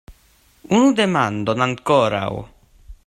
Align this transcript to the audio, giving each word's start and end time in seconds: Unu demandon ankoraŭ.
Unu 0.77 0.87
demandon 0.99 1.65
ankoraŭ. 1.67 2.33